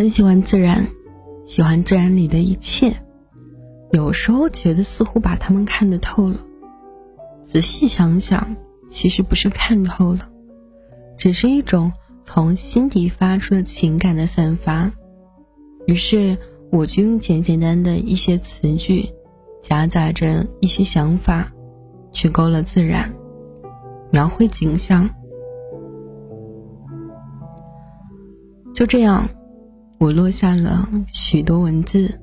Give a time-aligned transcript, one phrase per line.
[0.00, 0.86] 很喜欢自然，
[1.44, 2.90] 喜欢自然里的一切。
[3.92, 6.38] 有时候觉得似乎把他们看得透了，
[7.44, 8.56] 仔细想想，
[8.88, 10.26] 其实不是看透了，
[11.18, 11.92] 只是一种
[12.24, 14.90] 从心底发出的情感的散发。
[15.86, 16.34] 于是，
[16.72, 19.06] 我就用简简单的一些词句，
[19.62, 21.52] 夹杂着一些想法，
[22.10, 23.12] 去勾勒自然，
[24.10, 25.10] 描绘景象。
[28.74, 29.28] 就这样，
[30.00, 32.18] 我落下了许多文字。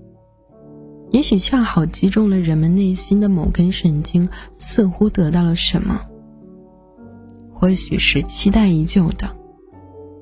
[1.11, 6.01] 也许恰好击中了人们内心的某根神经，似乎得到了什么。
[7.53, 9.29] 或许是期待已久的，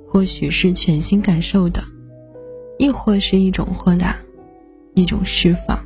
[0.06, 1.82] 或许是全新感受的，
[2.78, 4.18] 亦或是一种豁达，
[4.94, 5.82] 一种释放，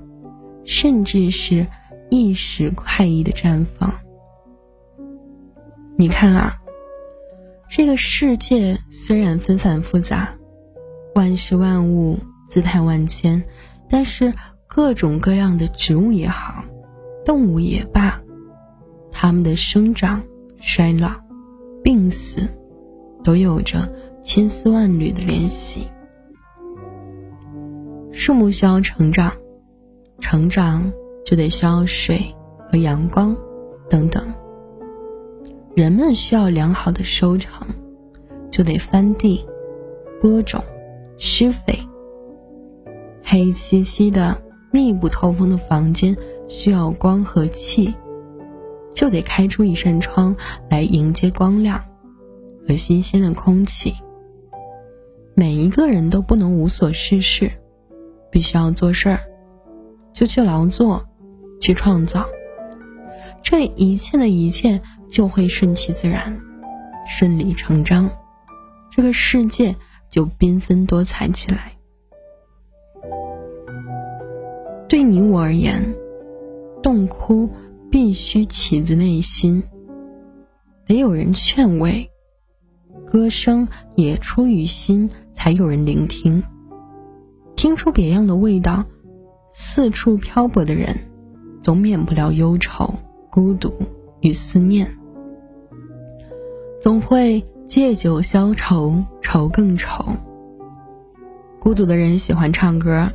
[0.65, 1.67] 甚至是
[2.09, 3.93] 一时快意的绽放。
[5.95, 6.57] 你看啊，
[7.69, 10.35] 这个世界虽然纷繁复杂，
[11.19, 12.17] 万事万物
[12.47, 13.43] 姿态万千，
[13.89, 14.33] 但是。
[14.71, 16.63] 各种各样的植物也好，
[17.25, 18.21] 动物也罢，
[19.11, 20.21] 它们的生长、
[20.59, 21.09] 衰老、
[21.83, 22.47] 病死，
[23.23, 23.91] 都有着
[24.23, 25.87] 千丝万缕的联系。
[28.11, 29.33] 树木需要成长，
[30.19, 30.93] 成长
[31.25, 32.23] 就得需要水
[32.69, 33.35] 和阳光
[33.89, 34.23] 等等。
[35.75, 37.67] 人们需要良好的收成，
[38.51, 39.43] 就得翻地、
[40.21, 40.63] 播种、
[41.19, 41.77] 施肥。
[43.23, 44.41] 黑漆漆的。
[44.71, 46.15] 密不透风的房间
[46.47, 47.91] 需要光和气，
[48.93, 50.35] 就得开出一扇窗
[50.69, 51.83] 来迎接光亮
[52.67, 53.95] 和新鲜的空气。
[55.33, 57.51] 每一个人都不能无所事事，
[58.31, 59.21] 必须要做事儿，
[60.13, 61.03] 就去劳作，
[61.59, 62.27] 去创造。
[63.41, 66.39] 这一切的一切就会顺其自然，
[67.07, 68.07] 顺理成章，
[68.91, 69.75] 这个世界
[70.09, 71.73] 就缤纷多彩起来。
[74.87, 75.93] 对你我而言，
[76.81, 77.49] 洞窟
[77.91, 79.61] 必须起自内心，
[80.85, 82.09] 得有人劝慰；
[83.05, 86.41] 歌声也出于心，才有人聆听。
[87.55, 88.83] 听出别样的味道，
[89.51, 90.97] 四处漂泊的人，
[91.61, 92.91] 总免不了忧愁、
[93.29, 93.71] 孤独
[94.21, 94.89] 与思念，
[96.81, 100.03] 总会借酒消愁，愁更愁。
[101.59, 103.11] 孤独的人喜欢唱歌。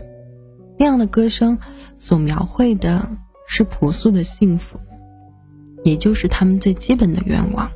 [0.79, 1.59] 那样的歌声，
[1.97, 3.05] 所描绘的
[3.49, 4.79] 是朴素的幸福，
[5.83, 7.69] 也就是他们最基本的愿望。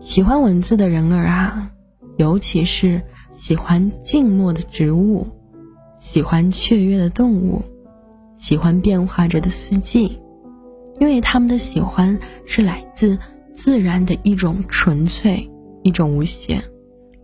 [0.00, 1.70] 喜欢文字的人儿啊，
[2.16, 3.02] 尤其是
[3.34, 5.26] 喜欢静默的植物，
[5.98, 7.60] 喜欢雀跃的动物，
[8.36, 10.18] 喜欢变化着的四季，
[10.98, 13.18] 因为他们的喜欢是来自
[13.54, 15.48] 自然的一种纯粹，
[15.82, 16.62] 一种无限。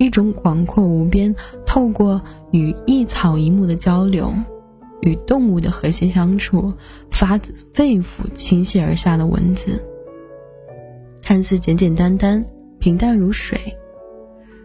[0.00, 1.34] 一种广阔无边，
[1.66, 2.22] 透过
[2.53, 4.33] 与一草一木的交流，
[5.03, 6.72] 与动物的和谐相处，
[7.11, 9.83] 发自肺腑倾泻而下的文字，
[11.21, 12.44] 看似简简单单、
[12.78, 13.59] 平淡如水，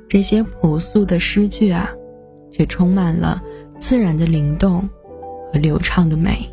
[0.07, 1.89] 这些朴素的诗句啊，
[2.51, 3.41] 却充满了
[3.79, 4.87] 自然的灵动
[5.51, 6.47] 和流畅的美，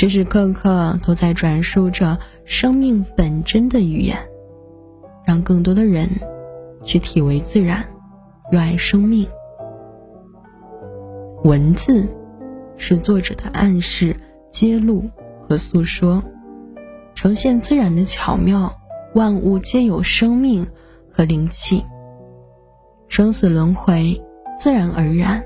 [0.00, 4.16] 时时刻刻都在转述着生命本真的语言，
[5.26, 6.08] 让更多的人。
[6.84, 7.84] 去体味自然，
[8.52, 9.26] 热爱生命。
[11.42, 12.06] 文字
[12.76, 14.14] 是作者的暗示、
[14.48, 15.02] 揭露
[15.42, 16.22] 和诉说，
[17.16, 18.72] 呈现自然的巧妙。
[19.16, 20.64] 万物皆有生命
[21.10, 21.84] 和灵气，
[23.08, 24.22] 生死轮回
[24.60, 25.42] 自然而然。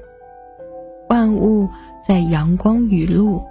[1.09, 1.71] 万物
[2.07, 3.43] 在阳光雨露、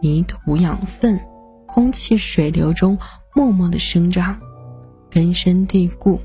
[0.00, 1.20] 泥土养分、
[1.66, 2.98] 空气水流中
[3.34, 4.38] 默默的生长，
[5.10, 6.20] 根深蒂固。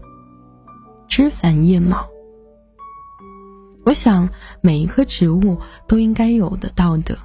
[1.07, 2.07] 枝繁叶茂，
[3.83, 4.29] 我想
[4.61, 7.17] 每一棵植物都应该有的道德，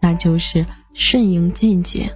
[0.00, 2.12] 那就是顺应季节，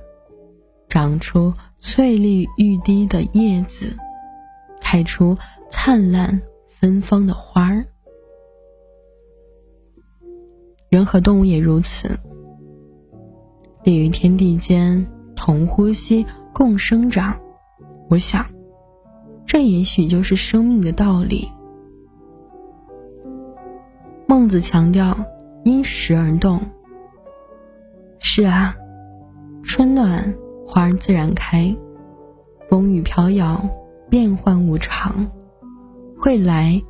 [0.89, 3.97] 长出翠绿欲滴的叶子，
[4.81, 5.37] 开出
[5.69, 7.87] 灿烂芬芳的花儿。
[10.88, 12.19] 人和动物也如此，
[13.84, 17.38] 立于天地间，同呼吸，共生长。
[18.10, 18.44] 我想。
[19.46, 21.48] 这也许就是生命的道理。
[24.26, 25.16] 孟子强调
[25.64, 26.58] 因时而动。
[28.19, 28.75] 是啊，
[29.62, 30.34] 春暖
[30.66, 31.76] 花自然开，
[32.69, 33.62] 风雨飘摇，
[34.08, 35.31] 变幻无常，
[36.19, 36.82] 会来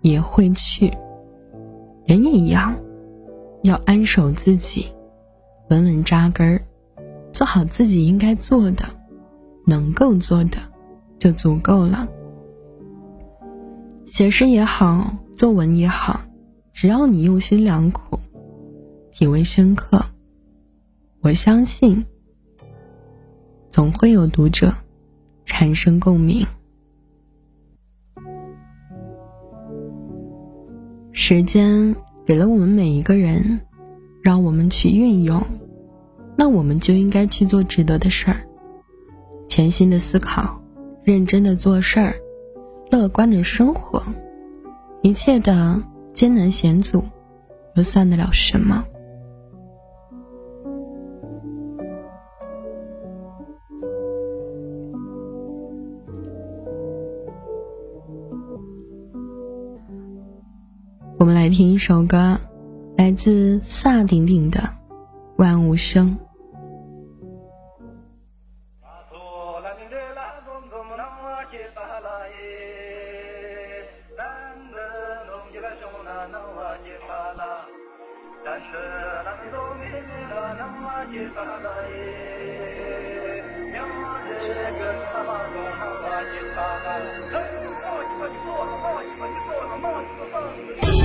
[0.00, 0.90] 也会去。
[2.04, 2.74] 人也一样，
[3.62, 4.86] 要安守自己，
[5.70, 6.62] 稳稳扎根儿，
[7.32, 8.84] 做好自己应该做的，
[9.66, 10.58] 能够做的。
[11.18, 12.08] 就足够了。
[14.06, 16.20] 写诗也好，作文也好，
[16.72, 18.16] 只要你用心良苦，
[19.10, 20.00] 体味深刻，
[21.20, 22.06] 我相信
[23.68, 24.72] 总会有读者
[25.44, 26.46] 产生共鸣。
[31.10, 33.60] 时间给了我们每一个人，
[34.28, 35.42] 让我们去运用，
[36.36, 38.36] 那我们就应该去做值得的事儿，
[39.46, 40.60] 潜心的思考，
[41.02, 42.14] 认真的做事儿。
[42.90, 44.02] 乐观的生活，
[45.00, 45.82] 一切的
[46.12, 47.02] 艰难险阻，
[47.74, 48.84] 又算得了什么？
[61.18, 62.38] 我们来听一首歌，
[62.98, 64.58] 来自萨顶顶的
[65.36, 66.10] 《万物生》。
[90.80, 90.97] Hey,